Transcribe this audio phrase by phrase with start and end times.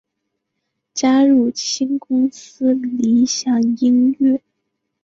[0.95, 4.41] 加入新公司理响音乐。